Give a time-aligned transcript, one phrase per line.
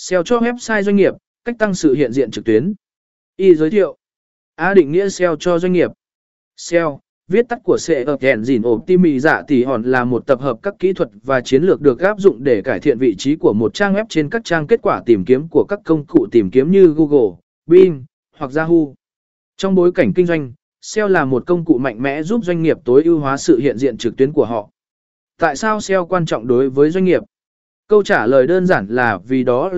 [0.00, 1.14] SEO cho website doanh nghiệp,
[1.44, 2.74] cách tăng sự hiện diện trực tuyến.
[3.36, 3.96] Y giới thiệu.
[4.54, 5.90] A định nghĩa SEO cho doanh nghiệp.
[6.56, 10.74] SEO, viết tắt của SEO Engine Optimi dạ tỷ hòn là một tập hợp các
[10.78, 13.74] kỹ thuật và chiến lược được áp dụng để cải thiện vị trí của một
[13.74, 16.70] trang web trên các trang kết quả tìm kiếm của các công cụ tìm kiếm
[16.70, 17.36] như Google,
[17.66, 18.04] Bing
[18.36, 18.94] hoặc Yahoo.
[19.56, 22.78] Trong bối cảnh kinh doanh, SEO là một công cụ mạnh mẽ giúp doanh nghiệp
[22.84, 24.70] tối ưu hóa sự hiện diện trực tuyến của họ.
[25.38, 27.22] Tại sao SEO quan trọng đối với doanh nghiệp?
[27.88, 29.74] Câu trả lời đơn giản là vì đó là